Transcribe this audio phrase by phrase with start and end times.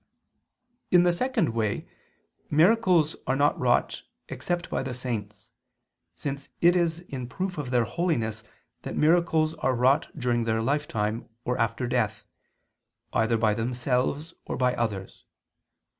[0.89, 1.87] In the second way
[2.49, 5.51] miracles are not wrought except by the saints,
[6.15, 8.43] since it is in proof of their holiness
[8.81, 12.25] that miracles are wrought during their lifetime or after death,
[13.13, 15.23] either by themselves or by others.